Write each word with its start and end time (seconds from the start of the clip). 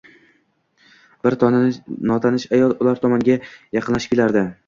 Bir 1.27 1.35
notanish 2.13 2.47
ayol 2.59 2.75
ular 2.79 3.05
tomonga 3.05 3.39
yaqinlashib 3.79 4.15
kelardi 4.17 4.45